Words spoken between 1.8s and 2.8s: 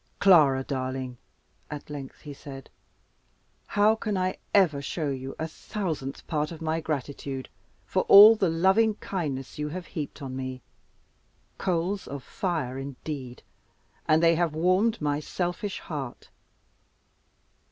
length he said,